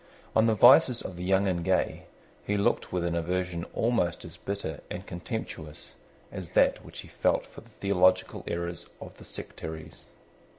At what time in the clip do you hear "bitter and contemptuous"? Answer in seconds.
4.35-5.93